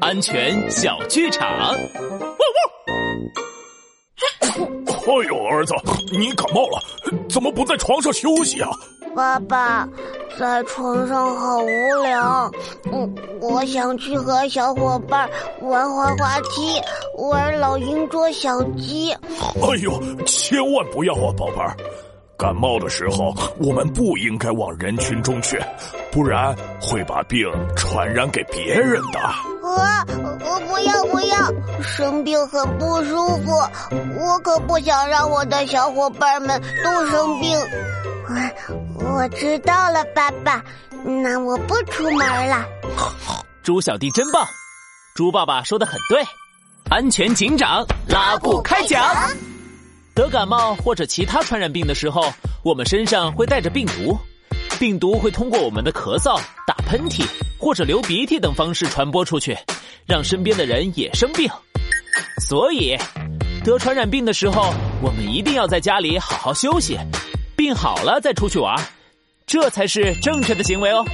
[0.00, 1.46] 安全小剧场。
[5.08, 5.74] 哎呦，儿子，
[6.12, 6.82] 你感冒了，
[7.30, 8.70] 怎么不在床上休息啊？
[9.14, 9.88] 爸爸，
[10.38, 11.68] 在床上好无
[12.02, 12.50] 聊。
[12.92, 15.28] 嗯，我想去和小伙伴
[15.62, 16.80] 玩滑滑梯，
[17.16, 19.12] 玩老鹰捉小鸡。
[19.12, 21.74] 哎呦，千万不要啊，宝贝儿！
[22.38, 25.60] 感冒的时候，我们不应该往人群中去，
[26.12, 29.18] 不然会把病传染给别人的。
[29.18, 33.50] 啊，我不要不要，生病很不舒服，
[34.20, 37.58] 我可不想让我的小伙伴们都生病。
[38.94, 40.62] 我我知道了，爸爸，
[41.04, 42.64] 那我不出门了。
[43.64, 44.46] 猪小弟真棒，
[45.16, 46.24] 猪爸爸说的很对。
[46.88, 49.04] 安全警长拉布开讲。
[50.18, 52.32] 得感冒或者其他传染病的时候，
[52.64, 54.18] 我们身上会带着病毒，
[54.76, 56.36] 病毒会通过我们的咳嗽、
[56.66, 57.24] 打喷嚏
[57.56, 59.56] 或者流鼻涕等方式传播出去，
[60.06, 61.48] 让身边的人也生病。
[62.44, 62.96] 所以，
[63.64, 66.98] 得传染病的时候，我们一定要在家里好好休息，
[67.56, 68.74] 病好了再出去玩，
[69.46, 71.06] 这才是正确的行为哦。